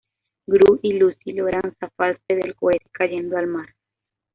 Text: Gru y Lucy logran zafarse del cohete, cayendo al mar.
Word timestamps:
Gru 0.47 0.79
y 0.81 0.93
Lucy 0.93 1.31
logran 1.31 1.75
zafarse 1.79 2.23
del 2.35 2.55
cohete, 2.55 2.89
cayendo 2.91 3.37
al 3.37 3.45
mar. 3.45 3.67